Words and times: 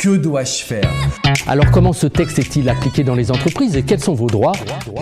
Que 0.00 0.16
dois-je 0.16 0.64
faire 0.64 0.90
Alors 1.46 1.70
comment 1.70 1.92
ce 1.92 2.06
texte 2.06 2.38
est-il 2.38 2.70
appliqué 2.70 3.04
dans 3.04 3.14
les 3.14 3.30
entreprises 3.30 3.76
et 3.76 3.82
quels 3.82 4.00
sont 4.00 4.14
vos 4.14 4.28
droits 4.28 4.54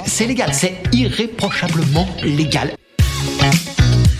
C'est 0.06 0.26
légal, 0.26 0.52
c'est 0.52 0.82
irréprochablement 0.92 2.08
légal. 2.24 2.74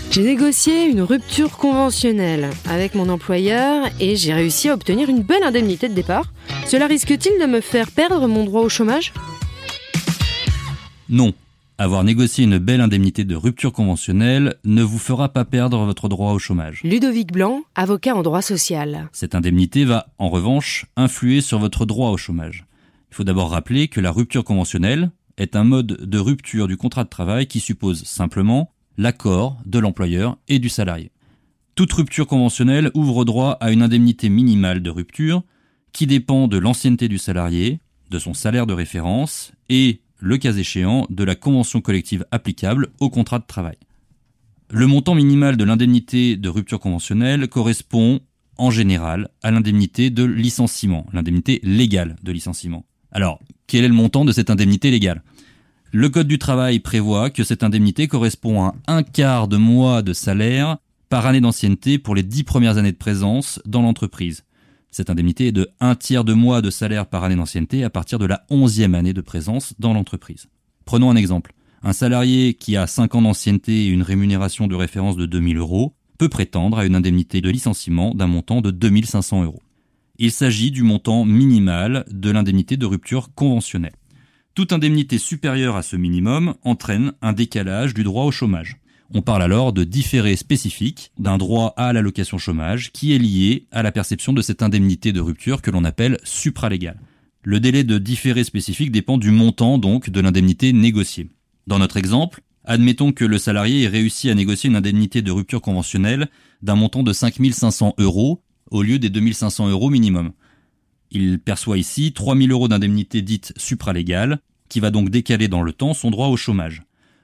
J'ai 0.09 0.23
négocié 0.23 0.85
une 0.85 1.01
rupture 1.01 1.57
conventionnelle 1.57 2.49
avec 2.69 2.95
mon 2.95 3.09
employeur 3.09 3.87
et 3.99 4.15
j'ai 4.15 4.33
réussi 4.33 4.69
à 4.69 4.73
obtenir 4.73 5.09
une 5.09 5.21
belle 5.21 5.43
indemnité 5.43 5.89
de 5.89 5.93
départ. 5.93 6.31
Cela 6.65 6.87
risque-t-il 6.87 7.41
de 7.41 7.45
me 7.45 7.59
faire 7.59 7.91
perdre 7.91 8.25
mon 8.29 8.45
droit 8.45 8.61
au 8.61 8.69
chômage? 8.69 9.11
Non. 11.09 11.33
Avoir 11.81 12.03
négocié 12.03 12.43
une 12.43 12.57
belle 12.57 12.81
indemnité 12.81 13.23
de 13.23 13.37
rupture 13.37 13.71
conventionnelle 13.71 14.57
ne 14.65 14.83
vous 14.83 14.97
fera 14.97 15.29
pas 15.29 15.45
perdre 15.45 15.85
votre 15.85 16.09
droit 16.09 16.33
au 16.33 16.37
chômage. 16.37 16.81
Ludovic 16.83 17.31
Blanc, 17.31 17.61
avocat 17.73 18.17
en 18.17 18.21
droit 18.21 18.41
social. 18.41 19.07
Cette 19.13 19.33
indemnité 19.33 19.85
va, 19.85 20.07
en 20.17 20.27
revanche, 20.27 20.87
influer 20.97 21.39
sur 21.39 21.57
votre 21.57 21.85
droit 21.85 22.09
au 22.09 22.17
chômage. 22.17 22.65
Il 23.11 23.15
faut 23.15 23.23
d'abord 23.23 23.51
rappeler 23.51 23.87
que 23.87 24.01
la 24.01 24.11
rupture 24.11 24.43
conventionnelle 24.43 25.11
est 25.37 25.55
un 25.55 25.63
mode 25.63 26.03
de 26.03 26.19
rupture 26.19 26.67
du 26.67 26.75
contrat 26.75 27.05
de 27.05 27.09
travail 27.09 27.47
qui 27.47 27.61
suppose 27.61 28.03
simplement 28.03 28.73
l'accord 28.97 29.57
de 29.65 29.79
l'employeur 29.79 30.37
et 30.49 30.59
du 30.59 30.67
salarié. 30.67 31.11
Toute 31.75 31.93
rupture 31.93 32.27
conventionnelle 32.27 32.91
ouvre 32.93 33.23
droit 33.23 33.51
à 33.61 33.71
une 33.71 33.83
indemnité 33.83 34.27
minimale 34.27 34.83
de 34.83 34.89
rupture 34.89 35.43
qui 35.93 36.07
dépend 36.07 36.49
de 36.49 36.57
l'ancienneté 36.57 37.07
du 37.07 37.17
salarié, 37.17 37.79
de 38.09 38.19
son 38.19 38.33
salaire 38.33 38.67
de 38.67 38.73
référence 38.73 39.53
et, 39.69 40.01
le 40.19 40.37
cas 40.37 40.53
échéant, 40.53 41.07
de 41.09 41.23
la 41.23 41.35
convention 41.35 41.81
collective 41.81 42.25
applicable 42.31 42.89
au 42.99 43.09
contrat 43.09 43.39
de 43.39 43.45
travail. 43.45 43.77
Le 44.69 44.85
montant 44.85 45.15
minimal 45.15 45.57
de 45.57 45.63
l'indemnité 45.63 46.37
de 46.37 46.49
rupture 46.49 46.79
conventionnelle 46.79 47.47
correspond 47.47 48.19
en 48.57 48.69
général 48.69 49.29
à 49.41 49.51
l'indemnité 49.51 50.09
de 50.09 50.23
licenciement, 50.23 51.07
l'indemnité 51.13 51.59
légale 51.63 52.17
de 52.21 52.31
licenciement. 52.31 52.85
Alors, 53.11 53.39
quel 53.65 53.83
est 53.83 53.87
le 53.87 53.93
montant 53.93 54.25
de 54.25 54.31
cette 54.31 54.49
indemnité 54.49 54.91
légale? 54.91 55.23
Le 55.91 56.09
Code 56.09 56.27
du 56.27 56.37
travail 56.37 56.79
prévoit 56.79 57.31
que 57.31 57.43
cette 57.43 57.63
indemnité 57.63 58.07
correspond 58.07 58.63
à 58.63 58.75
un 58.87 59.01
quart 59.01 59.47
de 59.47 59.57
mois 59.57 60.03
de 60.03 60.13
salaire 60.13 60.77
par 61.09 61.25
année 61.25 61.41
d'ancienneté 61.41 61.97
pour 61.97 62.13
les 62.13 62.21
dix 62.21 62.43
premières 62.43 62.77
années 62.77 62.91
de 62.91 62.97
présence 62.97 63.59
dans 63.65 63.81
l'entreprise. 63.81 64.43
Cette 64.91 65.09
indemnité 65.09 65.47
est 65.47 65.51
de 65.51 65.69
un 65.79 65.95
tiers 65.95 66.23
de 66.23 66.33
mois 66.33 66.61
de 66.61 66.69
salaire 66.69 67.05
par 67.05 67.23
année 67.23 67.35
d'ancienneté 67.35 67.83
à 67.83 67.89
partir 67.89 68.17
de 68.17 68.25
la 68.25 68.45
onzième 68.49 68.95
année 68.95 69.13
de 69.13 69.21
présence 69.21 69.73
dans 69.79 69.93
l'entreprise. 69.93 70.47
Prenons 70.85 71.11
un 71.11 71.15
exemple. 71.15 71.53
Un 71.83 71.93
salarié 71.93 72.55
qui 72.55 72.75
a 72.75 72.87
5 72.87 73.15
ans 73.15 73.21
d'ancienneté 73.21 73.85
et 73.85 73.89
une 73.89 74.01
rémunération 74.01 74.67
de 74.67 74.75
référence 74.75 75.15
de 75.15 75.25
2000 75.25 75.57
euros 75.57 75.93
peut 76.17 76.27
prétendre 76.27 76.79
à 76.79 76.85
une 76.85 76.95
indemnité 76.95 77.39
de 77.39 77.49
licenciement 77.49 78.13
d'un 78.13 78.27
montant 78.27 78.61
de 78.61 78.71
2500 78.71 79.43
euros. 79.43 79.61
Il 80.17 80.31
s'agit 80.31 80.71
du 80.71 80.83
montant 80.83 81.23
minimal 81.23 82.03
de 82.11 82.29
l'indemnité 82.29 82.75
de 82.75 82.85
rupture 82.85 83.33
conventionnelle. 83.33 83.95
Toute 84.55 84.73
indemnité 84.73 85.17
supérieure 85.17 85.77
à 85.77 85.83
ce 85.83 85.95
minimum 85.95 86.55
entraîne 86.63 87.13
un 87.21 87.31
décalage 87.31 87.93
du 87.93 88.03
droit 88.03 88.25
au 88.25 88.31
chômage. 88.31 88.77
On 89.11 89.23
parle 89.23 89.41
alors 89.41 89.73
de 89.73 89.83
différé 89.83 90.35
spécifique 90.35 91.11
d'un 91.17 91.39
droit 91.39 91.73
à 91.77 91.93
l'allocation 91.93 92.37
chômage 92.37 92.91
qui 92.91 93.13
est 93.13 93.17
lié 93.17 93.65
à 93.71 93.81
la 93.81 93.91
perception 93.91 94.33
de 94.33 94.41
cette 94.43 94.61
indemnité 94.61 95.11
de 95.11 95.19
rupture 95.19 95.63
que 95.63 95.71
l'on 95.71 95.83
appelle 95.83 96.19
supralégale. 96.23 96.99
Le 97.41 97.59
délai 97.59 97.83
de 97.83 97.97
différé 97.97 98.43
spécifique 98.43 98.91
dépend 98.91 99.17
du 99.17 99.31
montant 99.31 99.79
donc 99.79 100.11
de 100.11 100.19
l'indemnité 100.19 100.73
négociée. 100.73 101.29
Dans 101.65 101.79
notre 101.79 101.97
exemple, 101.97 102.41
admettons 102.65 103.11
que 103.11 103.25
le 103.25 103.39
salarié 103.39 103.83
ait 103.83 103.87
réussi 103.87 104.29
à 104.29 104.35
négocier 104.35 104.69
une 104.69 104.75
indemnité 104.75 105.23
de 105.23 105.31
rupture 105.31 105.61
conventionnelle 105.61 106.29
d'un 106.61 106.75
montant 106.75 107.01
de 107.01 107.11
5500 107.13 107.95
euros 107.97 108.43
au 108.69 108.83
lieu 108.83 108.99
des 108.99 109.09
2500 109.09 109.69
euros 109.69 109.89
minimum. 109.89 110.33
Il 111.09 111.39
perçoit 111.39 111.79
ici 111.79 112.13
3000 112.13 112.51
euros 112.51 112.67
d'indemnité 112.67 113.23
dite 113.23 113.53
supralégale, 113.57 114.39
qui 114.67 114.79
va 114.79 114.91
donc 114.91 115.09
décaler 115.09 115.47
dans 115.47 115.63
le 115.63 115.73
temps 115.73 115.95
son 115.95 116.11
droit 116.11 116.27
au 116.27 116.37
chômage. 116.37 116.83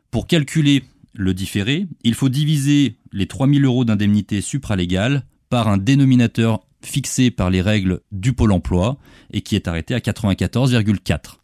Pour 0.09 0.25
calculer 0.25 0.83
le 1.15 1.33
différé, 1.33 1.87
il 2.03 2.13
faut 2.13 2.29
diviser 2.29 2.97
les 3.11 3.27
3000 3.27 3.65
euros 3.65 3.85
d'indemnité 3.85 4.41
supralégale 4.41 5.25
par 5.49 5.67
un 5.67 5.77
dénominateur 5.77 6.65
fixé 6.81 7.31
par 7.31 7.49
les 7.49 7.61
règles 7.61 8.01
du 8.11 8.33
Pôle 8.33 8.51
emploi 8.51 8.97
et 9.31 9.41
qui 9.41 9.55
est 9.55 9.67
arrêté 9.67 9.93
à 9.93 9.99
94,4. 9.99 11.37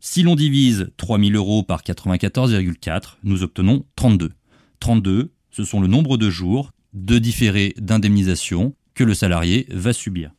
Si 0.00 0.22
l'on 0.22 0.34
divise 0.34 0.90
3000 0.96 1.36
euros 1.36 1.62
par 1.62 1.82
94,4, 1.82 3.18
nous 3.24 3.42
obtenons 3.42 3.84
32. 3.96 4.32
32, 4.80 5.32
ce 5.50 5.64
sont 5.64 5.80
le 5.80 5.86
nombre 5.86 6.16
de 6.16 6.28
jours 6.28 6.72
de 6.92 7.18
différé 7.18 7.74
d'indemnisation 7.78 8.74
que 8.94 9.04
le 9.04 9.14
salarié 9.14 9.66
va 9.70 9.92
subir. 9.92 10.32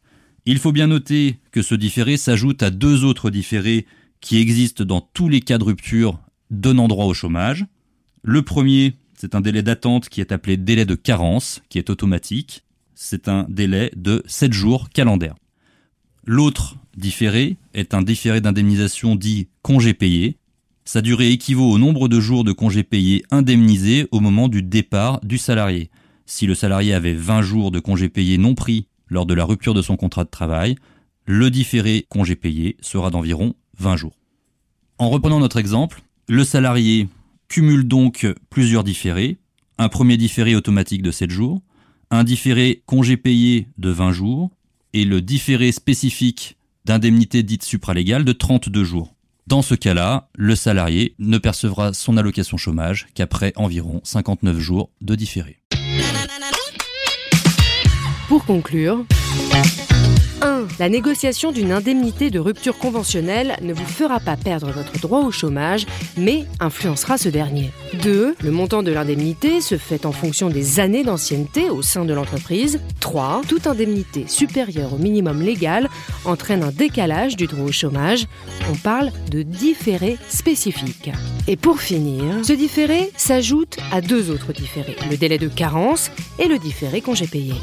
Il 0.46 0.60
faut 0.60 0.74
bien 0.74 0.88
noter 0.88 1.40
que 1.52 1.62
ce 1.62 1.76
différé 1.76 2.18
s'ajoute 2.18 2.62
à 2.62 2.70
deux 2.70 3.06
autres 3.06 3.30
différés 3.30 3.86
qui 4.20 4.38
existent 4.38 4.84
dans 4.84 5.02
tous 5.02 5.30
les 5.30 5.40
cas 5.40 5.58
de 5.58 5.64
rupture 5.64 6.20
donnant 6.52 6.88
droit 6.88 7.06
au 7.06 7.14
chômage. 7.14 7.66
Le 8.26 8.42
premier, 8.42 8.96
c'est 9.18 9.36
un 9.36 9.42
délai 9.42 9.64
d'attente 9.64 10.08
qui 10.08 10.22
est 10.22 10.32
appelé 10.32 10.56
délai 10.56 10.86
de 10.86 10.96
carence, 10.96 11.62
qui 11.68 11.78
est 11.78 11.90
automatique. 11.90 12.64
C'est 12.96 13.28
un 13.28 13.46
délai 13.50 13.92
de 13.98 14.24
7 14.28 14.54
jours 14.54 14.90
calendaires. 14.90 15.36
L'autre 16.26 16.78
différé 16.96 17.58
est 17.74 17.94
un 17.94 18.02
différé 18.02 18.40
d'indemnisation 18.40 19.18
dit 19.18 19.50
congé 19.62 19.94
payé. 19.94 20.38
Sa 20.86 21.02
durée 21.02 21.32
équivaut 21.32 21.70
au 21.70 21.78
nombre 21.78 22.08
de 22.08 22.22
jours 22.22 22.46
de 22.46 22.54
congé 22.54 22.84
payé 22.84 23.24
indemnisés 23.30 24.08
au 24.12 24.22
moment 24.22 24.48
du 24.48 24.64
départ 24.64 25.20
du 25.22 25.38
salarié. 25.38 25.90
Si 26.26 26.48
le 26.48 26.56
salarié 26.56 26.94
avait 26.94 27.14
20 27.14 27.42
jours 27.42 27.72
de 27.72 27.82
congé 27.82 28.08
payé 28.08 28.38
non 28.38 28.56
pris 28.56 28.88
lors 29.10 29.26
de 29.26 29.34
la 29.34 29.44
rupture 29.44 29.74
de 29.74 29.82
son 29.82 29.98
contrat 29.98 30.24
de 30.24 30.30
travail, 30.30 30.78
le 31.26 31.52
différé 31.52 32.06
congé 32.08 32.38
payé 32.38 32.78
sera 32.80 33.10
d'environ 33.10 33.54
20 33.80 33.98
jours. 33.98 34.16
En 34.98 35.10
reprenant 35.10 35.42
notre 35.42 35.58
exemple, 35.58 36.04
le 36.30 36.46
salarié 36.46 37.10
cumule 37.54 37.84
donc 37.84 38.26
plusieurs 38.50 38.84
différés, 38.84 39.38
un 39.78 39.88
premier 39.88 40.18
différé 40.18 40.56
automatique 40.56 41.04
de 41.04 41.12
7 41.12 41.30
jours, 41.30 41.62
un 42.10 42.24
différé 42.24 42.82
congé 42.88 43.16
payé 43.16 43.68
de 43.78 43.92
20 43.92 44.12
jours 44.12 44.50
et 44.94 45.06
le 45.06 45.22
différé 45.22 45.72
spécifique 45.72 46.58
d'indemnité 46.86 47.44
dite 47.44 47.64
supralégale 47.64 48.26
de 48.26 48.34
32 48.34 48.84
jours. 48.84 49.14
Dans 49.46 49.62
ce 49.62 49.76
cas-là, 49.76 50.30
le 50.34 50.56
salarié 50.56 51.14
ne 51.20 51.38
percevra 51.38 51.94
son 51.94 52.18
allocation 52.18 52.58
chômage 52.58 53.06
qu'après 53.14 53.54
environ 53.56 54.02
59 54.04 54.58
jours 54.58 54.90
de 55.02 55.14
différé. 55.14 55.60
Pour 58.30 58.46
conclure, 58.46 59.06
1. 60.44 60.68
La 60.80 60.90
négociation 60.90 61.52
d'une 61.52 61.72
indemnité 61.72 62.30
de 62.30 62.40
rupture 62.40 62.78
conventionnelle 62.78 63.58
ne 63.62 63.74
vous 63.74 63.86
fera 63.86 64.20
pas 64.20 64.36
perdre 64.36 64.72
votre 64.72 65.00
droit 65.00 65.22
au 65.22 65.32
chômage, 65.32 65.86
mais 66.18 66.46
influencera 66.60 67.18
ce 67.18 67.30
dernier. 67.30 67.72
2. 68.02 68.36
Le 68.40 68.52
montant 68.52 68.84
de 68.84 68.92
l'indemnité 68.92 69.62
se 69.62 69.78
fait 69.78 70.06
en 70.06 70.12
fonction 70.12 70.50
des 70.50 70.80
années 70.80 71.04
d'ancienneté 71.04 71.70
au 71.70 71.82
sein 71.82 72.06
de 72.06 72.14
l'entreprise. 72.14 72.80
3. 73.00 73.42
Toute 73.48 73.68
indemnité 73.68 74.26
supérieure 74.28 74.94
au 74.94 74.98
minimum 74.98 75.42
légal 75.42 75.90
entraîne 76.26 76.64
un 76.64 76.72
décalage 76.72 77.36
du 77.36 77.48
droit 77.48 77.66
au 77.66 77.72
chômage. 77.72 78.28
On 78.70 78.76
parle 78.76 79.12
de 79.32 79.42
différé 79.42 80.18
spécifique. 80.30 81.10
Et 81.48 81.56
pour 81.56 81.80
finir, 81.82 82.24
ce 82.44 82.54
différé 82.54 83.12
s'ajoute 83.16 83.78
à 83.92 84.02
deux 84.02 84.30
autres 84.30 84.54
différés, 84.54 84.98
le 85.10 85.18
délai 85.18 85.38
de 85.38 85.48
carence 85.48 86.12
et 86.40 86.48
le 86.48 86.60
différé 86.60 87.02
congé 87.02 87.28
payé. 87.28 87.54